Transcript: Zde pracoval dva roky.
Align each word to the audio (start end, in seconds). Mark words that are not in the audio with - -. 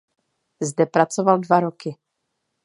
Zde 0.61 0.85
pracoval 0.85 1.39
dva 1.39 1.59
roky. 1.59 1.95